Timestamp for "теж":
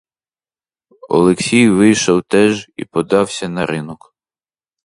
2.23-2.67